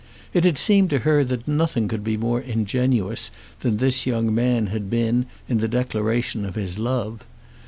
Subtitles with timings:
[0.33, 4.65] It had seemed to her that nothing could be more ingenuous than this young man
[4.73, 7.23] had been in the declaration of his love.